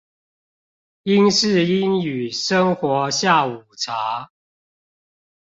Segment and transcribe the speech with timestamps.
[1.03, 4.31] 英式英語生活下午茶